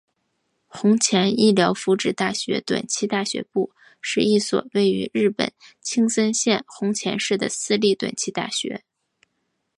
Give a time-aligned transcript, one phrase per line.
[0.67, 8.83] 弘前医疗福祉大学短期大学部是一所位于日本青森县弘前市的私立短期大学。